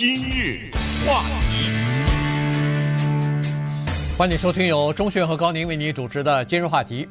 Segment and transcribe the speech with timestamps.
[0.00, 0.70] 今日
[1.06, 1.68] 话题，
[4.16, 7.06] 欢迎收听由钟迅和高宁为你主持的今日话题。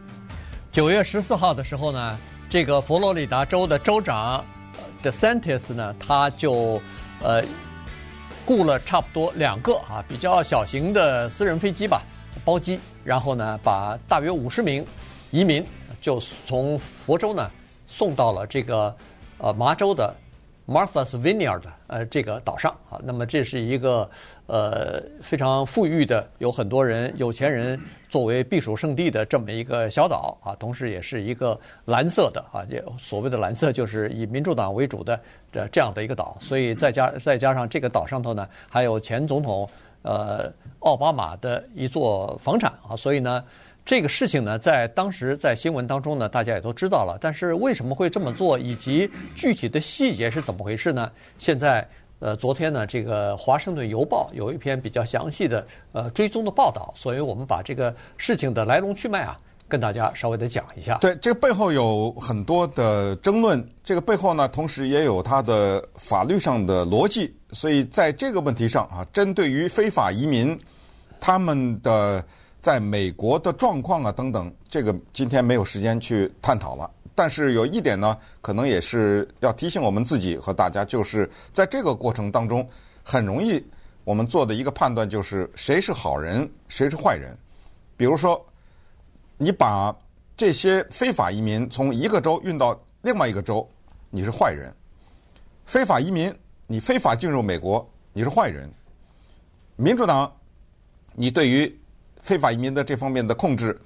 [0.71, 2.17] 九月十四号的时候呢，
[2.49, 4.43] 这个佛罗里达州的州长
[5.03, 6.81] DeSantis 呢，他就
[7.21, 7.43] 呃
[8.43, 12.01] 雇了差不多两个啊比较小型的私人飞机吧，
[12.43, 14.83] 包机，然后呢把大约五十名
[15.29, 15.63] 移民
[16.01, 17.51] 就从佛州呢
[17.87, 18.97] 送到了这个
[19.37, 20.11] 呃麻州的。
[20.69, 22.71] Martha's Vineyard，呃，这个岛上。
[22.89, 24.09] 啊，那么这是一个
[24.45, 30.37] 呃非常富裕的，有很多人有钱人作为避暑胜地的这么一个小岛。
[30.43, 35.19] 啊，同时也是一个蓝色的啊，也所谓的蓝色就是以民主党为主的
[35.51, 39.67] 这这样的一个岛，所以再加再加上这个岛上头呢，还有前总统
[40.03, 42.71] 呃奥巴马的一座房产。
[42.87, 43.43] 啊，所以呢。
[43.89, 47.17] 这个事情呢，在当时在新闻当中呢，大家也都知道了。
[47.19, 51.11] 但是为什么会这么做，以及具体的细节是怎么回事呢？
[51.39, 51.83] 现在，
[52.19, 59.35] 呃，昨天呢，这个《华盛顿邮报》有一篇比较详细的呃追踪的报道，所以我们把这个事情的来龙去脉啊，
[59.67, 60.99] 跟大家稍微的讲一下。
[60.99, 67.35] 对，这个背后有很多的争论，这个背后呢，同时也有它的法律上的逻辑。
[67.53, 70.55] 所以在这个问题上啊，针对于非法移民，
[71.19, 72.23] 他们的。
[72.61, 76.89] 在美国的状况啊等等，这个今天没有时间去探讨了。
[77.15, 82.67] 但是有一点呢，可能也是要提醒我们自己和大家，就是在这个过程当中，
[83.03, 83.61] 很容易
[84.05, 87.37] 我们做的一个判断就是谁是好人，谁是坏人。
[87.97, 88.41] 比如说，
[89.37, 89.93] 你把
[90.37, 93.67] 这些非法移民从一个州运到另外一个州，
[94.09, 94.71] 你是坏人；
[95.65, 96.33] 非法移民
[96.67, 98.71] 你非法进入美国，你是坏人。
[99.75, 100.31] 民主党，
[101.13, 101.77] 你对于
[102.21, 103.79] 非法移民的这方面的控制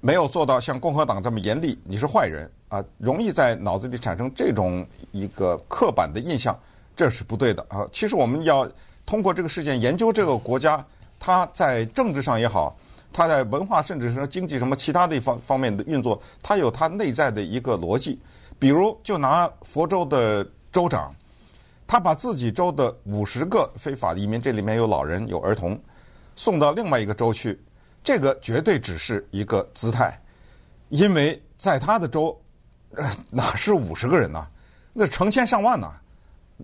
[0.00, 6.58] 没有做到像共和党这么严厉，你是坏人啊，容易在脑子里产生这种一个刻板的印象，
[6.94, 7.86] 这是不对的啊。
[7.92, 8.68] 其实我们要
[9.04, 10.84] 通过这个事件研究这个国家，
[11.18, 12.76] 它在政治上也好，
[13.12, 18.18] 它在文化甚至是经济什么其他的一方方面的运作，它有它内在的一个逻辑。
[18.58, 21.14] 比如就拿佛州的州长，
[21.86, 25.78] 他把自己州的五十个非法移民，这里面有老人有儿童，
[26.36, 27.60] 送到另外一个州去。
[28.04, 30.16] 这个绝对只是一个姿态，
[30.90, 32.40] 因为在他的州，
[33.30, 34.46] 哪是五十个人呢？
[34.92, 35.92] 那成千上万呐！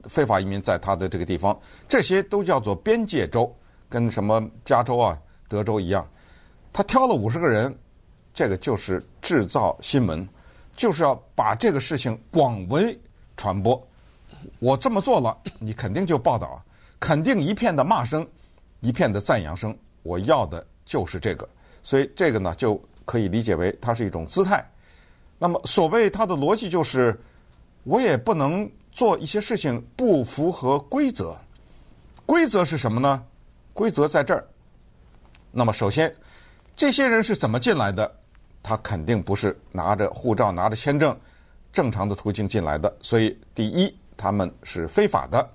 [0.04, 3.52] 非法移民在他的这个地方，这些都叫做边界州，
[3.88, 5.18] 跟什么加州啊、
[5.48, 6.08] 德州一样。
[6.72, 7.76] 他挑了五十个人，
[8.32, 10.26] 这个就是制造新闻，
[10.76, 12.98] 就是要把这个事情广为
[13.36, 13.86] 传播。
[14.60, 16.64] 我这么做了，你肯定就报道，
[16.98, 18.26] 肯定一片的骂声，
[18.82, 19.74] 一片的赞扬声。
[20.02, 20.64] 我要的。
[20.84, 21.48] 就是这个，
[21.80, 24.68] 所以这个呢就可以理解为它是一种姿态。
[25.38, 27.18] 那么，所谓它的逻辑就是，
[27.84, 31.38] 我也不能做一些事情不符合规则。
[32.26, 33.24] 规则是什么呢？
[33.72, 34.44] 规则在这儿。
[35.52, 36.12] 那么，首先，
[36.76, 38.12] 这些人是怎么进来的？
[38.60, 41.16] 他肯定不是拿着护照、拿着签证
[41.72, 42.92] 正常的途径进来的。
[43.00, 45.48] 所以，第一，他们是非法的。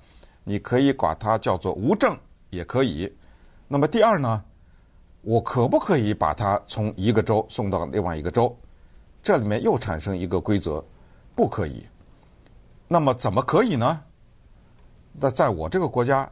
[0.45, 2.17] 你可以管它叫做无证，
[2.57, 3.15] 也可以。
[3.67, 4.43] 那么，第二呢？
[5.21, 8.57] 我可不可以把他从一个州送到另外一个州？
[9.21, 10.83] 这里面又产生一个规则，
[11.35, 11.85] 不可以。
[12.87, 14.01] 那么怎么可以呢？
[15.11, 16.29] 那在我这个国家，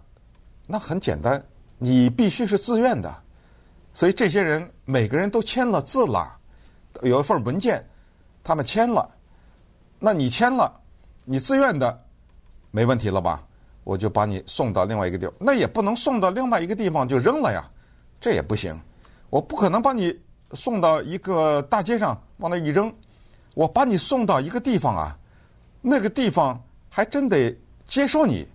[0.65, 1.43] 那很简单，
[1.77, 3.13] 你必须是自愿的。
[3.93, 6.37] 所以这些人每个人都签了字了，
[7.01, 7.85] 有一份文件，
[8.43, 9.09] 他们签了。
[9.99, 10.71] 那你签了，
[11.25, 12.05] 你自愿的，
[12.71, 13.44] 没问题了吧？
[13.85, 15.33] 我就把你送到另外一个地方。
[15.39, 17.63] 那也不能送到另外一个地方就扔了呀。
[18.19, 18.77] 这也不行，
[19.29, 20.19] 我不可能把你
[20.51, 22.93] 送到一个大街上往那一扔，
[23.53, 25.17] 我把你送到一个地方啊，
[25.81, 28.47] 那个地方还真得接收你，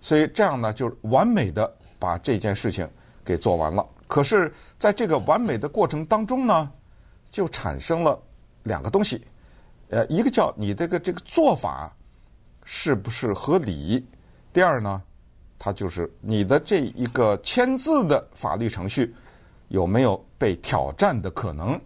[0.00, 2.88] 所以这样呢，就完美的把这件事情
[3.24, 3.86] 给做完了。
[4.08, 6.70] 可是，在这个完美的过程当中呢，
[7.30, 8.20] 就产生了
[8.64, 9.24] 两个东西，
[9.90, 11.94] 呃，一个叫你这个这个做法
[12.64, 14.04] 是不是合理，
[14.56, 15.02] 第二呢，
[15.58, 19.14] 它就是你的这一个签字的法律程序
[19.68, 21.78] 有没有被挑战的可能？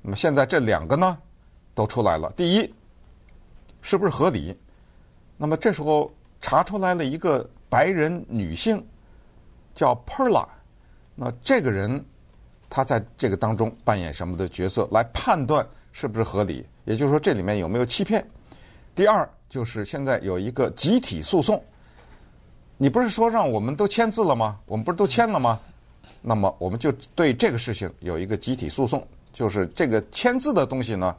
[0.00, 1.18] 那么现在这两个呢
[1.74, 2.32] 都出来了。
[2.34, 2.74] 第一，
[3.82, 4.58] 是不是合理？
[5.36, 8.82] 那么这时候查出来了一个白人女性
[9.74, 10.48] 叫 Perla，
[11.14, 12.02] 那这个人
[12.70, 16.66] 她在这个当中扮演什么的角色来判断是不是合理？
[16.86, 18.26] 也就是说这里面有没有欺骗？
[18.94, 21.62] 第二就是现在有一个集体诉讼。
[22.78, 24.58] 你不是说让我们都签字了吗？
[24.66, 25.58] 我们不是都签了吗？
[26.20, 31.14] 那么我们就对这个事情有一个集体诉讼，就是这个签字的东西呢，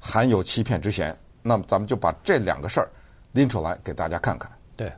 [0.00, 1.16] 含有欺骗之嫌。
[1.40, 2.88] 那么咱们就把这两个事儿
[3.32, 4.50] 拎出来给大家看看。
[4.76, 4.92] 对，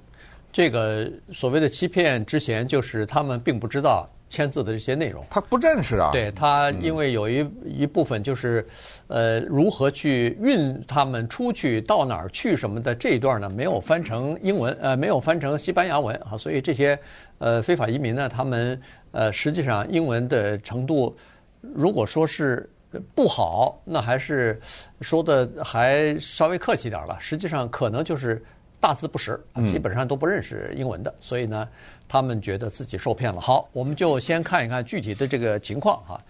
[0.50, 5.22] 这个所谓的欺骗之嫌，就是他们并不知道签字的这些内容。
[5.28, 6.10] 他不认识啊。
[6.12, 8.66] 对他，因为有一一部分就是，
[9.08, 16.98] 呃，如何去运他们出去到哪儿去什么的这一段呢，没有翻成英文，呃，没有翻成西班牙文啊，所以这些
[17.36, 18.80] 呃非法移民呢，他们
[19.10, 21.14] 呃实际上英文的程度，
[21.60, 22.66] 如果说是
[23.14, 24.58] 不好，那还是
[25.02, 27.18] 说的还稍微客气点了。
[27.20, 28.42] 实际上可能就是。
[28.82, 31.68] 大字不识，基本上都不认识英文的，所以呢，
[32.10, 33.40] 他们觉得自己受骗了。
[33.40, 36.20] 好，我们就先看一看具体的这个情况哈。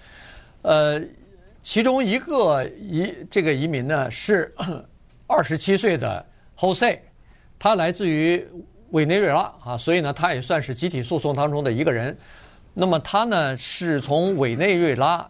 [0.60, 1.00] 呃，
[1.62, 4.54] 其中一个移这个移民呢是
[5.26, 6.22] 二十七岁的
[6.58, 6.98] Jose，
[7.58, 8.46] 他来自于
[8.90, 12.14] 委内瑞拉啊，所以呢，他也算是集体诉讼当中的一个人。
[12.74, 15.26] 那么他呢是从委内瑞拉，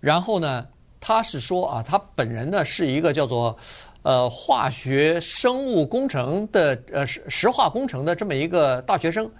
[0.00, 0.66] 然后呢，
[0.98, 3.54] 他是说啊，他本人呢是一个叫做。
[4.02, 9.30] 呃，化学生物工程的呃石石化工程的这么一个大学生，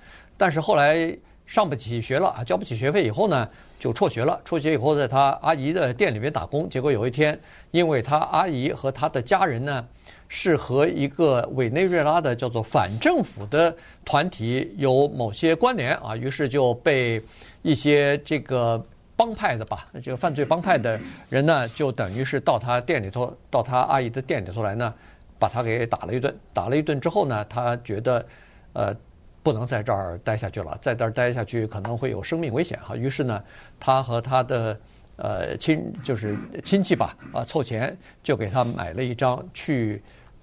[0.41, 1.15] 但是后来
[1.45, 3.47] 上不起学了啊，交不起学费以后呢，
[3.79, 4.41] 就辍学了。
[4.43, 7.39] 辍学以后，在他阿姨的店里面打工，结果有一天，
[7.73, 9.87] 因为他阿姨和他的家人呢，
[10.29, 17.23] 是和一个委内瑞拉的叫做反政府的团体有某些关联啊，于是就被
[17.61, 18.83] 一些这个。
[19.21, 20.99] 帮派的吧，这个犯罪帮派的
[21.29, 24.95] 人呢，就等于是到他店里头，到他阿姨的店里头来呢，
[25.39, 26.35] 把他给打了一顿。
[26.55, 28.25] 打了一顿之后呢，他觉得，
[28.73, 28.97] 呃，
[29.43, 32.97] 不能在这儿待下去了，在这儿待下去可能会有生命危险哈。
[32.97, 33.43] 于是呢，
[33.79, 34.79] 他和他的
[35.17, 40.03] 呃亲就是亲戚吧，啊，凑钱就给他买了一张去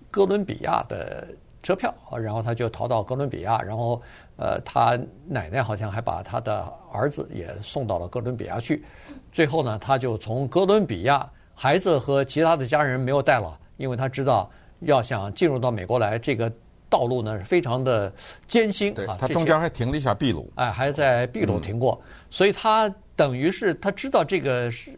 [0.09, 1.27] 哥伦比亚的
[1.61, 4.01] 车票啊，然后他就逃到哥伦比亚，然后。
[4.39, 4.95] 呃，他
[5.25, 8.85] 奶奶好像还把他的儿子也送到了哥伦比亚去，
[9.31, 14.47] 最后呢，他就从哥伦比亚，孩子和其他的家人没有带了，因为他知道
[14.81, 16.53] 要想进入到美国来，这个
[16.89, 18.12] 道路呢是非常的
[18.48, 19.18] 艰辛啊。
[19.19, 24.92] 他中间还停了一下秘鲁，哎，还在秘鲁停过，所以他等于是他知道这个是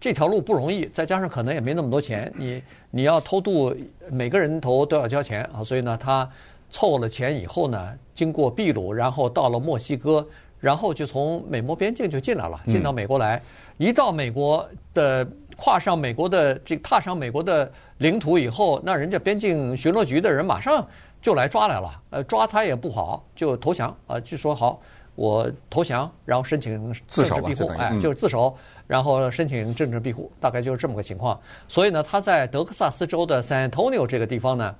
[0.00, 3.74] 这条路不容易，再加上可能也没那么多钱，你你要偷渡，
[4.10, 6.28] 每个人头都要交钱啊，所以呢，他。
[6.68, 10.26] 凑了钱以后呢，经过秘鲁，然后到了墨西哥，
[10.58, 13.40] 然后就从美墨边境就进来了，进到美国来。
[13.78, 15.26] 一到美国的，
[15.56, 20.86] 跨上美国的这踏上美国的领土以后，那人家边境巡逻局的人马上
[21.26, 22.00] 就来抓来了。
[22.10, 24.80] 呃，抓他也不好，就投降啊，据说好，
[25.16, 28.56] 我投降，然后申请自首庇护，哎，就是自首，
[28.86, 31.36] 然后申请政治庇护，大概就是这么个情况。
[31.66, 34.72] 所以呢，他在德克萨斯州的 San Antonio 这个地方呢。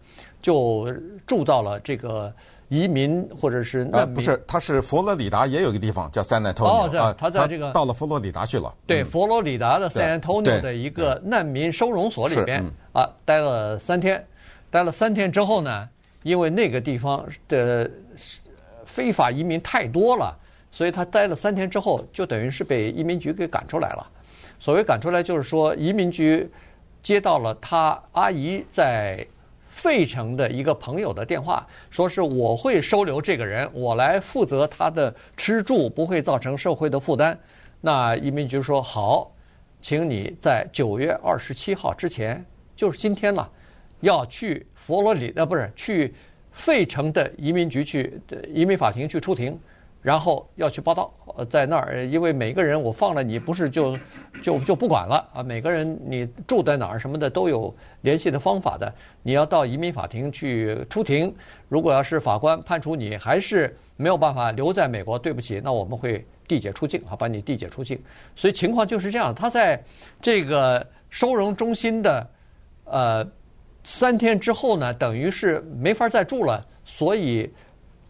[0.42, 0.86] 就
[1.26, 2.32] 住到了这个
[2.68, 8.72] 移民或者是难民，不是，他是佛罗里达也有一个地方叫 San Antonio 哦，他在这个到了佛罗里达去了。
[8.86, 14.24] 对，佛罗里达的 San Antonio 的一个难民收容所里边啊，待了三天，
[14.70, 15.88] 待了三天之后呢，
[16.26, 17.90] 因为那个地方的
[18.84, 20.36] 非法移民太多了，
[20.70, 24.06] 所以他待了三天之后，就等于是被移民局给赶出来了。
[24.58, 26.50] 所谓赶出来，就是说移民局
[27.02, 29.24] 接到了他阿姨在。
[29.68, 37.38] 费城的一个朋友的电话，说是我会收留这个人，我来负责他的吃住，不会造成社会的负担。
[37.82, 39.30] 那移民局说好，
[39.82, 42.42] 请你在九月二十七号之前，
[42.74, 43.46] 就是今天了，
[44.00, 46.14] 要去佛罗里，呃，不是去
[46.52, 48.20] 费城的移民局去
[48.52, 49.58] 移民法庭去出庭。
[50.02, 53.98] 然后要去报到，呃，在那儿，因为每个人我放了你，不是就
[54.40, 55.42] 就就不管了啊。
[55.42, 58.94] 每个人你住在哪儿什么的都有联系的方法的。
[59.24, 61.34] 你要到移民法庭去出庭，
[61.68, 68.00] 如果要是法官判处你还是没有办法留在美国，对不起，那我们会递解出境啊，把你递解出境。
[68.36, 69.34] 所以情况就是这样。
[69.34, 69.82] 他在
[70.22, 72.30] 这个收容中心的
[72.84, 73.28] 呃
[73.88, 77.48] 三天之后呢，等于是没法再住了，所以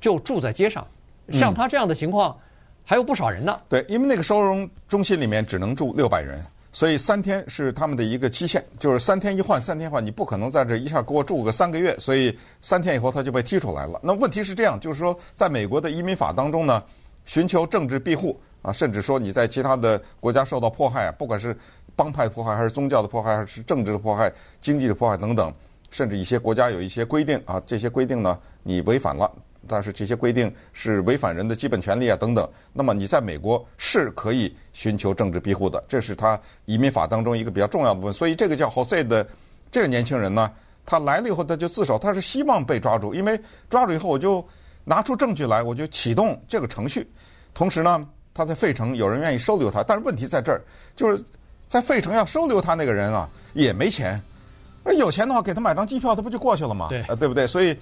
[0.01, 0.85] 就住在街上。
[1.33, 2.35] 像他这样的情况，
[2.83, 3.61] 还有不少人呢。
[3.69, 6.43] 对，因为那个收容中心里面只能住六百人，
[6.73, 14.01] 所以三天是他们的一个期限，就是三天一换，三天换，你不可能在这一下给我住个三个月，所以三天以后他就被踢出来了。
[14.03, 16.83] 那问题是这样，就是说，在美国的移民法当中呢，
[17.27, 21.55] 寻求政治庇护啊，甚至说你在其他的国家受到迫害啊，不管是
[21.95, 25.53] 帮派迫害，还是宗教的迫害，还是政治的迫害、经济的迫害等等，
[25.97, 29.33] 甚至一些国家有一些规定啊，这些规定呢，你违反了。
[29.67, 32.47] 但是这些规定是违反人的基本权利啊，等等。
[32.75, 38.13] 那么你在美国是可以寻求政治庇护的，这是他移民法当中一个比较重要的部分。
[38.13, 39.27] 所以这个叫 Jose 的
[39.73, 40.53] 这个年轻人呢，
[40.85, 44.47] 他来了以后他就自首，他是希望被抓住，因为抓住以后我就
[44.85, 47.11] 拿出证据来，我就启动这个程序。
[47.55, 50.61] 同时呢，他在费城有人愿意收留他，但是问题在这儿，
[50.95, 51.25] 就是
[51.69, 54.23] 在费城要收留他那个人啊也没钱，
[54.87, 56.87] 那有钱的话给他买张机票，他不就过去了吗？
[56.89, 57.47] 对，呃，对不对？
[57.47, 57.77] 所以。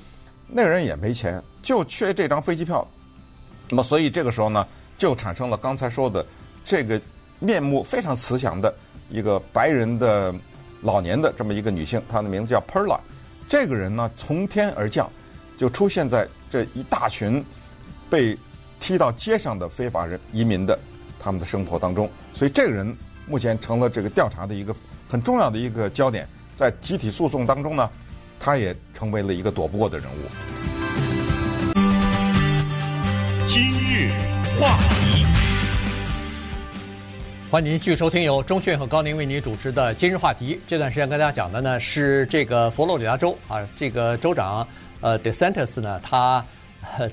[0.47, 2.87] 那个人也没钱，就缺这张飞机票。
[3.71, 4.65] 那么，所以这个时候呢，
[4.99, 6.25] 就产生了刚才说的
[6.63, 7.01] 这个
[7.41, 8.73] 面目非常慈祥的
[9.09, 10.33] 一个白人的
[10.83, 13.01] 老年的这么一个女性，她的名字叫 Perla。
[13.49, 15.11] 这个人呢，从天而降，
[15.57, 17.43] 就出现在这一大群
[18.11, 18.37] 被
[18.79, 20.79] 踢到街上的非法人移民的
[21.19, 22.09] 他们的生活当中。
[22.35, 22.95] 所以，这个人
[23.27, 24.77] 目前成了这个调查的一个
[25.09, 26.29] 很重要的一个焦点。
[26.55, 27.91] 在集体诉讼当中呢，
[28.39, 30.15] 他也成为了一个躲不过的人物。
[33.47, 34.11] 今日
[34.61, 35.27] 话题，
[37.51, 40.55] 欢迎您继续收听由钟迅和高宁为您主持的《今日话题》。
[40.67, 44.67] 这段时间跟大家讲的呢是这个佛罗里达州啊，这个州长
[45.01, 46.45] 呃 DeSantis 呢，他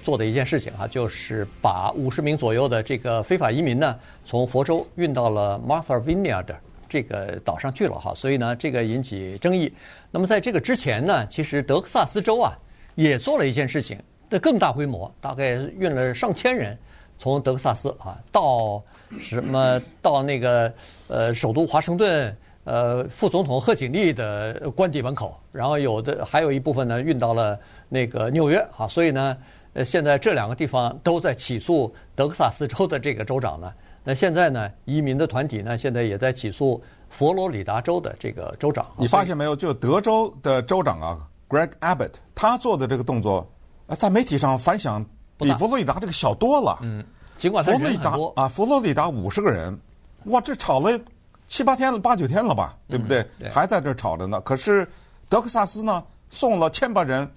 [0.03, 6.45] 做的一件事情啊，就是把五十名左右的这个非法移民呢，从佛州运到了 Martha Vineyard。
[6.91, 9.71] 这个岛上去了哈，所以呢，这个引起争议。
[10.11, 12.51] 那么在这个之前呢，其实德克萨斯州啊
[12.95, 13.97] 也做了一件事情，
[14.29, 16.77] 的更大规模，大概运了上千人
[17.17, 18.83] 从德克萨斯啊到
[19.17, 20.73] 什么到那个
[21.07, 27.57] 呃首都华盛顿，呃副总统贺锦丽的官邸门口，然后有的还有一部分呢运到了
[27.87, 29.37] 那个纽约啊，所以呢，
[29.71, 33.71] 呃现在这两个地方都在起诉德克萨斯州的这个州长呢。
[34.03, 34.67] 那现在呢？
[34.85, 38.85] 移民的团体呢，现在也在起诉佛罗里达州的这个州长。
[38.97, 39.55] 你发现没有？
[39.55, 43.47] 就德州的州长啊，Greg Abbott，他做的这个动作，
[43.85, 45.05] 啊，在媒体上反响
[45.37, 46.79] 比佛罗里达这个小多了。
[46.81, 47.05] 嗯，
[47.37, 49.79] 尽管佛罗里达啊，佛罗里达五十个人，
[50.25, 50.99] 哇，这吵了
[51.47, 52.75] 七八天了，八九天了吧？
[52.87, 53.21] 对不对？
[53.21, 54.41] 嗯、对还在这吵着呢。
[54.41, 54.87] 可是
[55.29, 57.29] 德克萨斯呢，送了千把人。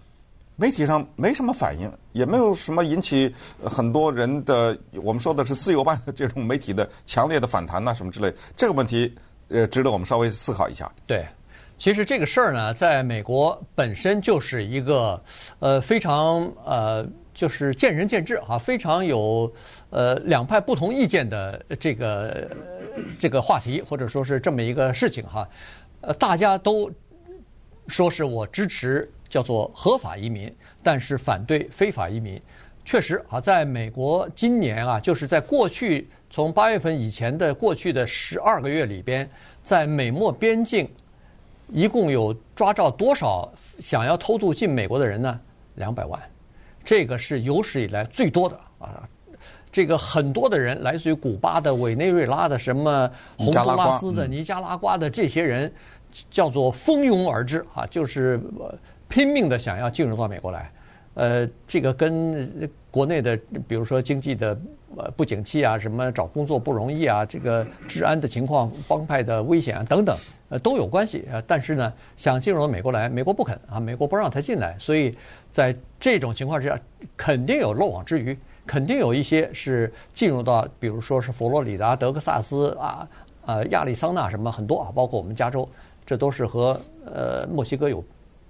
[0.56, 3.34] 媒体上没什么反应，也没有什么引起
[3.64, 8.32] 很多人的，我们说的是自由派的这种媒体的强烈的反弹呐、什么之类。
[8.56, 9.12] 这个问题，
[9.48, 10.88] 呃，值得我们稍微思考一下。
[11.08, 11.26] 对，
[11.76, 15.20] 其实这个事儿呢，在美国本身就是一个，
[15.58, 19.52] 呃，非常呃，就是见仁见智哈，非常有
[19.90, 22.48] 呃两派不同意见的这个
[23.18, 25.48] 这个话题，或者说是这么一个事情哈。
[26.00, 26.88] 呃，大家都
[27.88, 29.10] 说是我支持。
[29.34, 30.48] 叫做合法移民，
[30.80, 32.40] 但是反对非法移民。
[32.84, 39.28] 确实啊，在美国今年啊，就是在过去从八月份以前的过去的十二个月里边，
[39.60, 40.88] 在美墨边境
[41.66, 45.40] 一共有抓到多少想要偷渡进美国的人呢？
[45.74, 46.22] 两百万，
[46.84, 49.02] 这个是有史以来最多的啊！
[49.72, 55.72] 这个很多的人来自于古巴的、委内瑞拉的、什么洪都拉斯的、尼加拉瓜的这些人，
[56.30, 58.40] 叫做蜂拥而至啊，就是。
[59.14, 60.72] 拼命的想要进入到美国来，
[61.14, 64.58] 呃，这个跟国内的，比如说经济的
[64.96, 70.16] 呃不景气啊，什么找工作不容易啊，这个治安的情况、帮派的危险啊等等，
[70.48, 71.40] 呃都有关系啊。
[71.46, 75.16] 但是呢，想进入到美国来，美国不肯啊，美国不让他进来，所以
[75.52, 76.76] 在这种情况之下，
[77.16, 83.08] 肯定有漏网之鱼，肯定有一些是进入到，比如说是佛罗里达、德克萨斯啊、
[83.46, 85.68] 呃亚利桑那什么很多啊，包括我们加州，
[86.04, 88.04] 这都是和呃墨西哥有。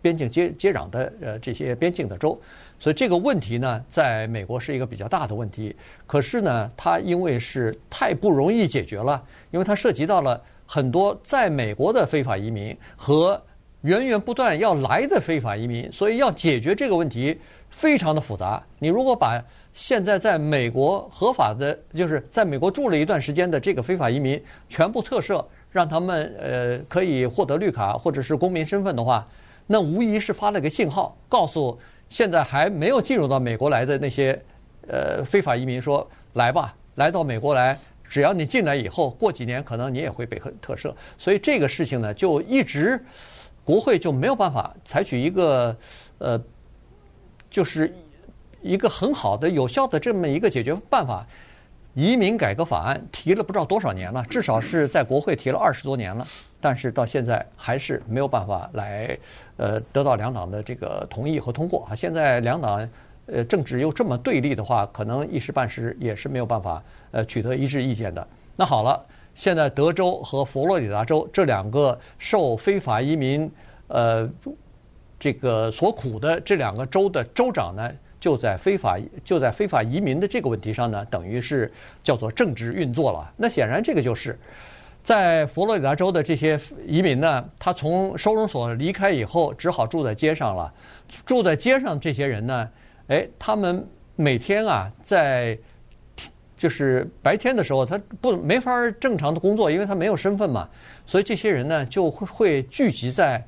[0.05, 2.39] 边境接接壤的呃这些边境的州，
[2.79, 5.75] 所以这个问题呢，在美国是一个比较大的问题。
[6.07, 13.43] 可是呢，它因为是太不容易解决了，因为它涉及到了很多在美国的非法移民和
[13.81, 17.39] 源源不断要来的非法移民，所以要解决这个问题
[17.71, 18.63] 非常的复杂。
[18.79, 19.43] 你如果把
[19.73, 25.43] 现在在美国合法的，就是在美国住了一段时间的这个非法移民全部特赦，
[25.73, 29.27] 让他们呃可以获得绿卡或者是公民身份的话。
[29.67, 31.79] 那无疑是发了个信号，告诉
[32.09, 34.41] 现在还没有进入到美国来的那些
[34.89, 37.79] 呃非法移民说：来吧，来到美国来，
[38.09, 40.95] 只要你进来以后，过几年可能你也会被特赦。
[41.19, 43.03] 所以这个事情呢，就一直
[43.65, 45.77] 国会就没有办法采取一个
[46.19, 46.41] 呃，
[47.49, 47.95] 就是
[48.61, 51.27] 一个很好的、有效的这么一个解决办法。
[51.97, 56.27] 移民改革法案提了不知道多少年了，至少是在国会提了二十多年了，
[56.65, 59.19] 但是到现在还是没有办法来，
[59.59, 61.95] 呃，得到两党的这个同意和通过啊。
[61.95, 62.89] 现在两党
[63.27, 68.27] 呃政治又这么对立的话，可能一时半时也是没有办法呃取得一致意见的。
[68.57, 68.99] 那好了，
[69.35, 73.53] 现在德州和佛罗里达州这两个受非法移民
[73.89, 74.27] 呃
[75.21, 81.71] 这个所苦的这两个州的州长呢，就在非法就在非法移民的这个问题上呢，等于是
[82.03, 83.31] 叫做政治运作了。
[83.37, 84.39] 那显然这个就是
[85.05, 90.73] 在佛罗里达州的这些移民呢，他从收容所离开以后，只好住在街上了。
[91.25, 92.69] 住在街上这些人呢，
[93.07, 95.57] 哎，他们每天啊，在
[96.57, 100.69] 就是白天的时候，他不没法正常的工作，因为他没有身份嘛。
[101.07, 103.45] 所以这些人呢，就会会聚集在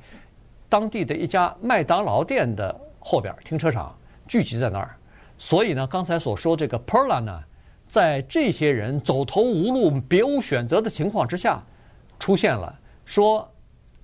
[0.69, 2.73] 当地的一家麦当劳店的。
[2.99, 3.97] 后边停车场
[4.27, 4.93] 聚集在那儿，
[5.37, 7.41] 所以呢，刚才所说这个 Perla 呢，
[7.87, 11.63] 在这些人走投无路、别无选择的情况之下，
[12.19, 13.49] 出现了，说，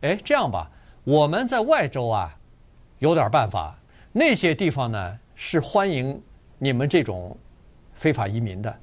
[0.02, 0.70] 哎，这样吧，
[1.04, 2.34] 我们在外州啊，
[3.00, 3.78] 有点办法，
[4.12, 6.22] 那些地方呢是欢迎
[6.58, 7.36] 你们这种
[7.94, 8.74] 非法移民的，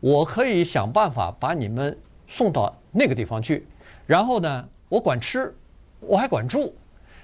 [0.00, 3.66] 我可以想办法把你们送到那个地方去，
[4.06, 5.54] 然后呢，我管吃，
[6.00, 6.74] 我还管住。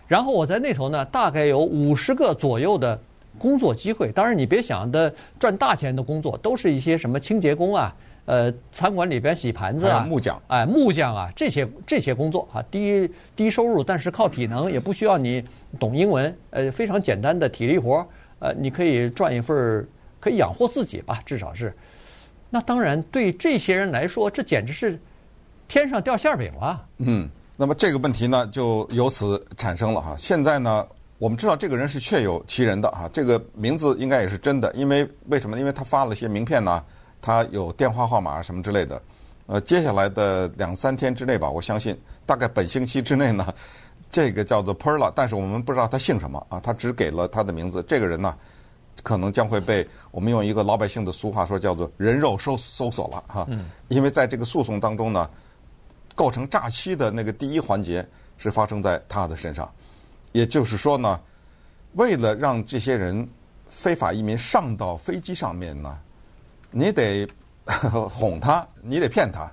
[0.08, 2.96] 然后我在那头呢，大概有五十个左右的
[3.38, 4.10] 工作机会。
[4.12, 15.42] 当然，你别想的赚大钱的工作，都是一些什么清洁工啊，呃，餐馆里边洗盘子啊，木匠，哎，木匠啊，这些这些工作啊，低低收入，但是靠体能，也不需要你
[15.78, 18.06] 懂英文，呃，非常简单的体力活，
[18.38, 19.86] 呃，你可以赚一份，
[20.20, 21.72] 可以养活自己吧，至少是。
[22.50, 24.98] 那当然，对这些人来说，这简直是
[25.68, 26.86] 天上掉馅饼了。
[26.98, 27.28] 嗯。
[27.58, 30.14] 那么这个问题呢，就由此产生了哈。
[30.18, 30.86] 现在呢，
[31.18, 35.58] 我们知道这个人是确有其人的哈，这个名字应该也是真的，因为为什么？
[35.58, 36.84] 因为他发了一些名片呢，
[37.22, 39.00] 他有电话号码什么之类的。
[39.46, 43.54] 呃，接下来的两三天之内吧，我相信大概本星期之内呢，
[44.10, 47.82] 这个叫做 Perla，但是我们不知道他姓什么啊，他只给了他的名字。
[47.88, 48.36] 这个人呢，
[49.02, 53.46] 可能将会被我们用一个老百姓的俗话说叫做“人肉搜搜索”了哈。
[53.48, 53.70] 嗯。
[53.88, 55.28] 因为在这个诉讼当中呢。
[56.18, 58.02] 构成诈欺的那个第一环节
[58.38, 59.70] 是发生在他的身上，
[60.36, 61.18] 也就是说呢，
[61.94, 63.26] 为了让这些人
[63.70, 65.98] 非法移民上到飞机上面呢，
[66.70, 67.26] 你得
[68.10, 69.50] 哄他， 你得骗他。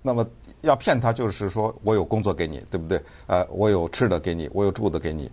[0.00, 0.24] 那么
[0.60, 3.02] 要骗他，就是说我有工作给你，对不对？
[3.26, 5.28] 呃，我有吃的给你，我有住的给你。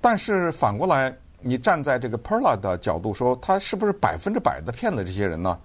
[0.00, 5.56] 但是反过来，你站在这个 Perla 的角度说，他是不是百分之百的骗了这些人呢？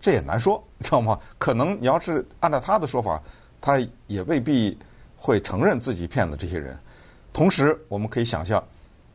[0.00, 1.18] 这也难说， 知道吗？
[1.38, 3.20] 可能你要是按照他的说法。
[3.60, 4.78] 他也未必
[5.16, 6.78] 会承认自己骗了这些人。
[7.32, 8.62] 同时，我们可以想象，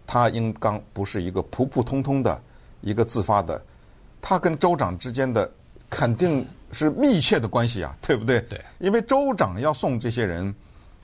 [0.08, 2.42] 他应当不是一个普普通通的
[2.82, 3.62] 一个自发的，
[4.22, 5.50] 他跟州长之间的
[5.90, 8.40] 肯定是密切的关系啊， 对不对？
[8.42, 8.60] 对。
[8.80, 10.54] 因为州长要送这些人，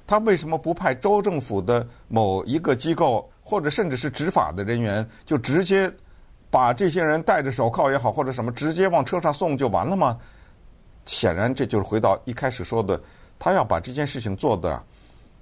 [0.07, 5.91] 他为什么不派州政府的某一个机构，或者甚至是执法的人员，就直接
[6.49, 10.17] 把这些人戴着手铐也好，或者什么，直接往车上送就完了吗？
[11.05, 12.99] 显然，这就是回到一开始说的。
[13.39, 14.81] 他要把这件事情做的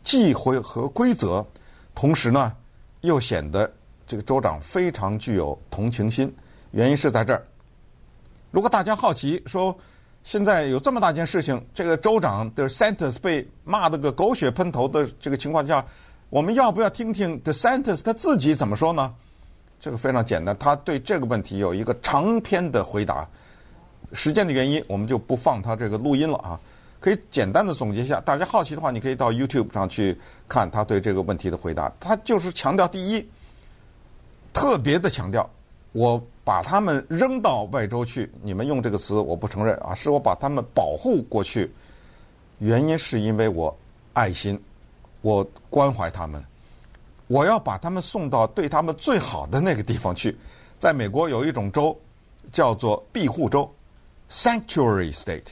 [0.01, 1.45] 既符合规则，
[1.93, 2.55] 同时呢，
[3.01, 3.71] 又显得
[4.07, 6.33] 这个州长非常具有同情心。
[6.71, 7.43] 原因是在这儿。
[8.51, 9.77] 如果大家好奇说，
[10.23, 15.83] 现在有这么大件事情，这个州长的 DeSantis 被骂得个狗血喷头的这个情况下，
[16.29, 19.13] 我们要不要听听 DeSantis 他自己怎么说呢？
[19.79, 23.27] 这个非常简单，他对这个问题有一个长篇的回答。
[24.11, 26.59] 时间的原因，我们就不放他这个录音了啊。
[26.99, 30.17] 可以简单的总结一下，大家好奇的话，你可以到 YouTube 上去
[30.49, 31.91] 看他对这个问题的回答。
[31.99, 33.25] 他就是强调第一，
[34.51, 35.49] 特别的强调，
[35.93, 41.71] 我把他们扔到外州去，你们用这个词我不承认啊，是我把他们保护过去，
[42.57, 43.73] 原因是因为我
[44.11, 44.61] 爱心，
[45.21, 46.43] 我关怀他们，
[47.27, 50.37] 我要把他们送到对他们最好的那个地方去。
[50.77, 51.97] 在美国有一种州
[52.51, 53.73] 叫做庇护州
[54.29, 55.51] （Sanctuary State）。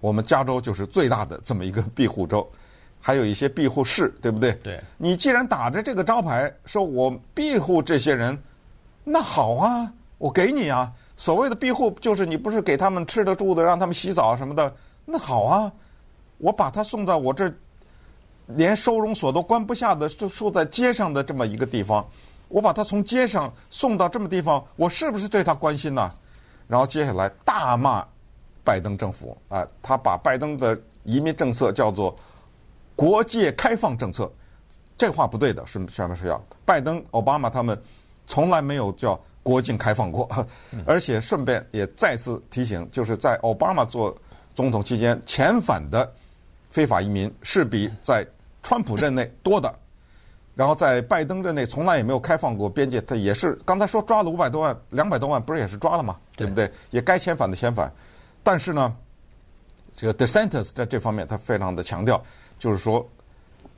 [0.00, 2.48] 我们加州就是最大的这么一个庇护州，
[3.00, 4.52] 还有一些庇护市，对不对？
[4.62, 4.82] 对。
[4.96, 8.36] 你既然打着这个招牌说我庇护这些人，
[9.04, 10.90] 那好啊，我给你啊。
[11.16, 15.70] 所谓的庇护就是你不是给他们吃的住的，让他们洗澡什么的，那好啊，
[16.38, 17.52] 我把他送到我这，
[18.46, 22.02] 连收容所都关不下的，就住在街上的这么一个地方，
[22.48, 26.10] 我把他从街上送到这么地方，我是不是对他关心呢？
[26.66, 28.02] 然后接下来大骂。
[28.64, 32.14] 拜登政府啊，他把拜登的移民政策叫做
[32.94, 34.30] “国界开放政策”，
[34.98, 36.42] 这话不对的，是什么是要？
[36.64, 37.80] 拜登、奥巴马他们
[38.26, 40.28] 从来没有叫国境开放过，
[40.84, 44.16] 而且顺便也再次提醒，就是在奥巴马做
[44.54, 46.12] 总统期间遣返的
[46.70, 48.26] 非法移民是比在
[48.62, 49.74] 川普任内多的，
[50.54, 56.16] 然后在拜登任内从来也没有开放过边界，他也是刚才说抓了五百多万、两百多万，不是也是抓了吗？
[56.36, 56.70] 对不对？
[56.90, 57.90] 也该遣返的遣返。
[58.42, 58.96] 但是呢，
[59.96, 62.22] 这个 DeSantis 在这方面他非常的强调，
[62.58, 63.06] 就是说，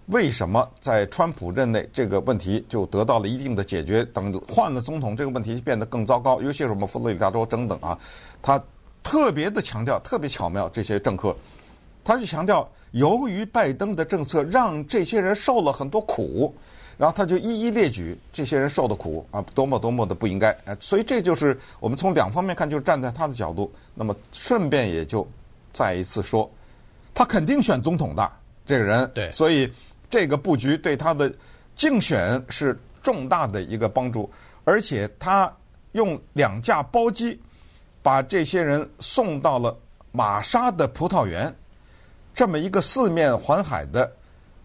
[0.07, 7.99] 为什么在川普任内这个问题就得到了一定的解决，等换了总统这个问题变得更糟糕，尤其是我们佛罗里达州等等啊，
[8.41, 8.63] 他
[9.03, 11.37] 特别的强调，特别巧妙这些政客，
[12.05, 16.55] 他就强调，由于拜登的政策让这些人受了很多苦。
[16.99, 23.73] 然后他就一一列举这些人受的苦啊，多么多么的不应该哎，所以这就是我们从两方面看，就是站在他的角度。
[23.95, 25.27] 那么顺便也就
[25.73, 26.51] 再一次说，
[27.13, 28.33] 他肯定选总统的
[28.65, 29.71] 这个人，对，所以
[30.09, 31.33] 这个布局对他的
[31.75, 34.31] 竞选是重大的一个帮助，
[34.65, 35.53] 而且他
[35.93, 37.41] 用两架包机
[38.03, 39.77] 把这些人送到了
[40.11, 41.55] 玛莎的葡萄园，
[42.35, 44.11] 这么一个四面环海的，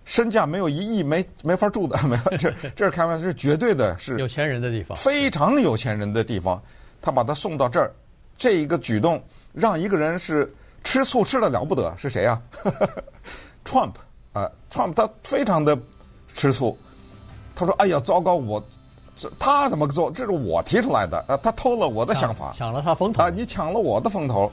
[0.07, 6.59] 身价没有一亿没没法住的， 没有这 这是开玩笑，是绝对的是有钱人的地方，非常有钱人的地方，
[7.01, 7.91] 他把他送到这儿，
[8.37, 12.41] 这一个举动让一个人是吃醋吃的了不得，是谁呀？
[13.65, 13.91] Trump
[14.31, 15.77] 啊，Trump 他非常的
[16.33, 16.77] 吃醋。
[17.53, 18.35] 他说：“哎呀，糟糕！
[18.35, 18.63] 我
[19.17, 20.09] 这他怎么做？
[20.11, 21.35] 这是我提出来的啊！
[21.41, 23.29] 他偷了我的想法，抢了他风头啊！
[23.31, 24.51] 你抢了我的风头，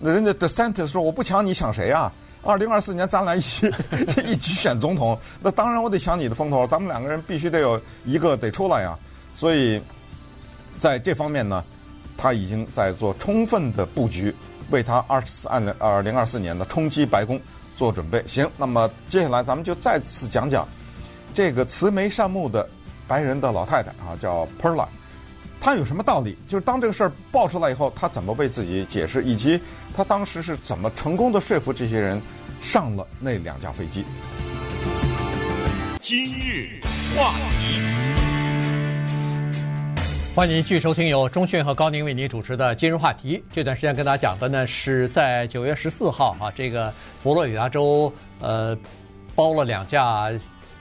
[0.00, 2.12] 那人家 DeSantis 说我不抢你抢谁啊？
[2.42, 3.70] 二零二四年咱俩一起
[4.26, 8.98] 一起选总统，那当然我得抢你的风头，咱们两个人必须得有一个得出来呀！
[9.34, 9.80] 所以
[10.78, 11.64] 在这方面呢，
[12.16, 14.34] 他已经在做充分的布局，
[14.70, 15.48] 为他二四
[15.78, 17.40] 二零二四年的冲击白宫
[17.76, 18.22] 做准备。
[18.26, 20.66] 行，那么接下来咱们就再次讲讲。”
[21.32, 22.68] 这个慈眉善目的
[23.06, 24.86] 白人的老太太啊，叫 Perla，
[25.60, 26.36] 她有什么道理？
[26.48, 29.60] 就是当这个事儿爆出来以后，她怎么为自己解释，以及
[30.00, 32.18] 他当时是怎么成功的说服这些人
[32.58, 34.02] 上了那两架飞机？
[36.00, 36.80] 今日
[37.14, 37.82] 话题，
[40.34, 43.36] 欢迎继续收听由中讯和高宁为您主持的《今日话题》。
[43.52, 46.90] 这段时间跟大家讲的呢，是在九月十四号啊，这个
[47.22, 48.10] 佛罗里达州
[48.40, 48.74] 呃
[49.34, 50.30] 包了两架。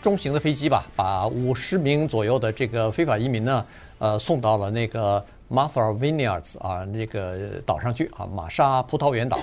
[0.02, 3.66] 中型的飞机吧，把五十名左右的这个非法移民呢，
[3.98, 9.40] 呃，送到了那个 Martha Vineyards 啊，那个岛上去啊，玛莎葡萄园岛。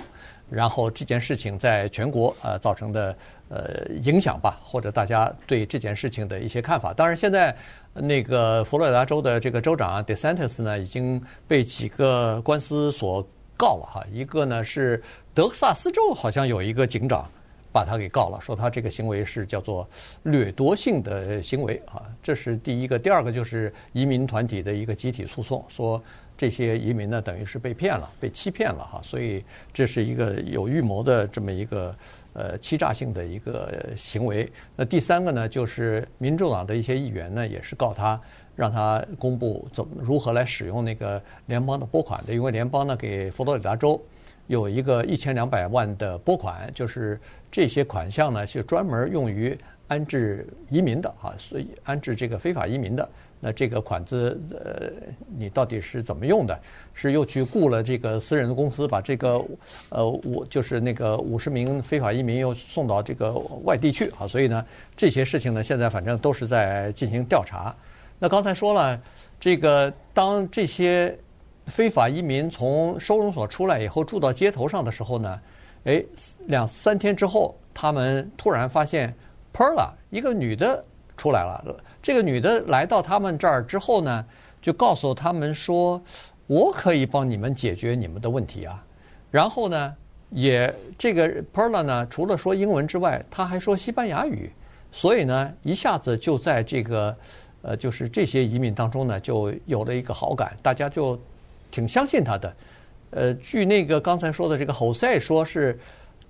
[0.48, 3.16] 然后这件事情在全国呃造成的
[3.48, 6.94] 呃影响吧，或者大家对这件事情的一些看法。
[6.94, 7.52] 当然，现在
[7.92, 14.06] 那个佛罗里达州的这个州长 DeSantis 呢，已经被几个官司所告了哈。
[14.12, 15.02] 一个呢是
[15.34, 17.28] 德克萨斯州，好像有一个警长。
[17.76, 19.86] 把他给告了，说他这个行为是叫做
[20.22, 22.98] 掠夺性的行为啊，这是第一个。
[22.98, 26.02] 第二个就是移民团体的一个集体诉讼，说
[26.38, 31.94] 这些移民呢等于是被骗了、被欺骗了哈，所以这是一个有预谋的这么一个
[32.32, 34.50] 呃欺诈性的一个行为。
[34.74, 38.18] 那第三个呢，就是民主党的一些议员呢也是告他，
[38.54, 44.00] 让他公布怎么如何来使用那个联邦的拨款的，因为联邦呢给佛罗里达州。
[44.46, 47.18] 有一个一千两百万的拨款，就是
[47.50, 53.08] 这些款项呢，是专门用于安置移民的啊，所以安置这个非法移民的。
[53.38, 54.90] 那这个款子，呃，
[55.36, 56.58] 你到底是怎么用的？
[56.94, 59.44] 是又去雇了这个私人的公司，把这个
[59.90, 63.32] 呃五就是那个五十名非法移民又送到这个
[63.64, 64.26] 外地去啊？
[64.26, 64.64] 所以呢，
[64.96, 67.74] 这些事情呢，现在反正都是在进行调查。
[68.18, 69.00] 那刚才说了，
[69.38, 71.16] 这个当这些。
[71.66, 75.40] 非法移民从收容所出来以后住到街头上的时候呢，
[75.84, 76.04] 哎，
[76.46, 79.12] 两三天之后，他们突然发现
[79.52, 80.84] Perla 一个女的
[81.16, 81.76] 出来了。
[82.00, 84.24] 这个女的来到他们这儿之后呢，
[84.62, 86.00] 就告诉他们说
[86.46, 88.84] ：“我可以帮你们解决你们的问题啊。”
[89.32, 89.94] 然后呢，
[90.30, 94.52] 也这个 Perla 呢，除了说英文之外，他还说西班牙语，
[94.92, 97.16] 所以呢，一下子就在这个
[97.62, 101.18] 呃，就是这些移民当中呢，就有了一个好感，大家就。
[101.76, 102.56] 挺相信他的，
[103.10, 105.78] 呃，据那个刚才说的这个 Jose 说是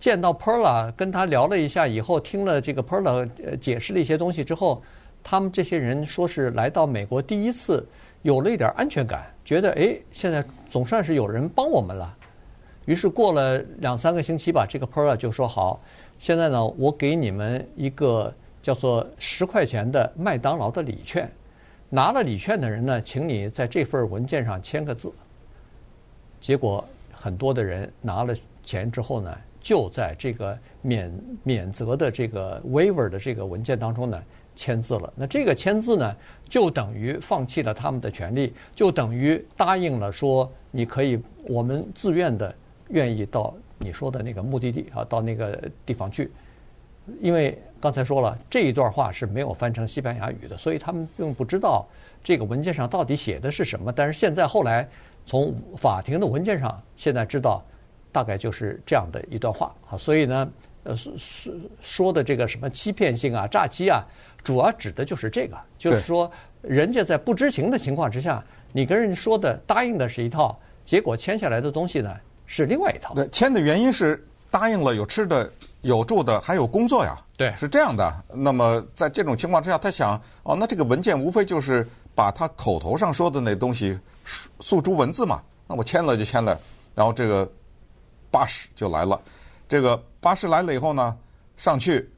[0.01, 3.29] 见到 Perla 跟他聊了一下以后，听了这个 Perla
[3.59, 4.83] 解释了一些东西之后，
[5.23, 7.87] 他们这些人说是来到美国第一次
[8.23, 12.13] 有了一点安全感，觉得哎，现在总算是有人帮我们了。
[12.87, 15.81] 于是过了两三个星期吧，这个 Perla 就说好，
[16.19, 21.31] 现在呢，我给你们一个叫做十块钱的麦当劳的礼券，
[21.89, 25.13] 拿了礼券的人呢，请你在这份文件上签个字。
[26.41, 34.23] 结果很多的人拿了钱之后呢，就在这个免免责的这个 waiver 的这个文件当中呢
[34.55, 35.13] 签字了。
[35.17, 36.17] 那这个签字呢，
[36.49, 42.55] 就等于放弃了他们的权利，就等于答应了说你可以，我们自愿的
[42.91, 46.31] 愿意到你说的那个目的地啊，到那个地方去。
[47.21, 51.87] 因为刚才说了这一段话是没有翻成西班牙语的，所以他们并不知道
[52.23, 53.93] 这个文件上到底写的是什么。
[53.93, 54.89] 但是现在后来。
[55.27, 57.61] 从法庭的文件上，现在知道，
[58.13, 59.99] 大概就是这样的一段话啊。
[59.99, 60.49] 所以呢，
[60.85, 64.05] 呃，说说的这个什么欺骗性啊、诈欺啊，
[64.45, 66.31] 主要指的就是这个，就是说，
[66.63, 72.15] 人家在不知情的情况之下，你跟人家说的答应的是一套，结果签下来的东西呢
[72.47, 73.13] 是另外一套。
[73.15, 75.51] 对，签的原因是答应了有吃的、
[75.83, 77.19] 有住的，还有工作呀。
[77.37, 78.25] 对，是这样的。
[78.33, 81.85] 那么在这种情况之下，他想，哦，那这个文件无非就是。
[82.17, 83.95] 把他口头上说的那东西
[84.61, 86.59] 诉诸文字嘛，那我签了就签了，
[86.95, 87.51] 然后这个
[88.31, 89.21] 巴士就来了。
[89.69, 91.17] 这个巴士来了以后呢，
[91.57, 92.11] 上去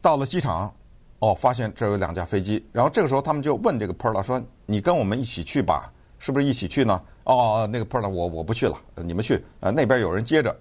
[0.00, 0.74] 到了机场，
[1.18, 10.54] 哦，发现这有两架飞机，然后这个时候他们就问这个 Perla 说：“你跟我们一起去吧，是不是一起去呢？”哦，那个 Perla 我我不去了，你们去，呃，那边有人接着，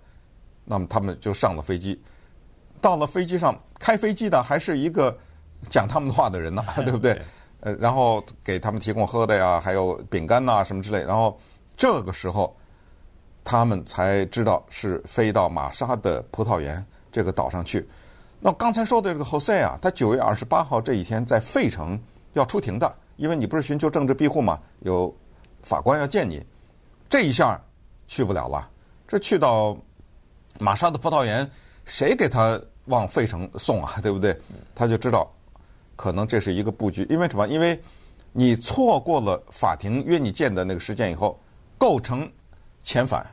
[0.63, 2.01] 那么他们就上了飞机，
[2.79, 5.17] 到了飞机上，开飞机的还是一个
[5.69, 7.21] 讲他们话的人呢， 对不对？
[7.65, 11.39] 呃，然后给他们提供喝的呀，还有饼干呐什么之类，然后
[11.77, 12.53] 这个时候
[13.41, 17.87] 他们才知道是飞到玛莎的葡萄园这个岛上去。
[18.41, 21.97] 那刚才说的这个 Jose 啊，他九月二十八号这一天在费城
[22.33, 25.15] 要出庭的，因为你不是寻求政治庇护嘛，有
[25.61, 26.45] 法官要见你，
[27.09, 27.57] 这一下
[28.07, 28.69] 去不了了。
[29.07, 29.77] 这去到
[30.59, 31.49] 玛莎的葡萄园，
[31.85, 33.93] 谁给他往费城送啊？
[34.03, 34.37] 对不对？
[34.75, 35.31] 他就知道
[35.95, 37.47] 可能这是一个布局，因为什么？
[37.47, 37.81] 因为
[38.31, 41.39] 你错过了法庭约你见的那个时间以后，
[41.77, 42.29] 构成
[42.83, 43.25] 遣返，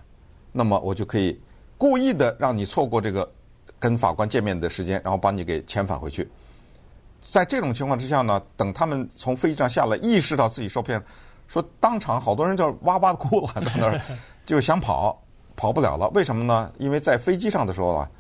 [0.53, 1.41] 那么我就可以
[1.77, 3.31] 故意的让你错过这个。
[3.79, 6.31] 跟法官见面的时间，然后把你给遣返回去。
[7.31, 11.03] 在这种情况之下呢，等他们从飞机上下来，意识到自己受骗，
[11.49, 13.99] 说当场好多人就哇哇的哭了，在那儿
[14.45, 15.19] 就想跑，
[15.57, 16.11] 跑不了了。
[16.11, 16.71] 为什么呢？
[16.77, 18.11] 因为在飞机上的时候啊，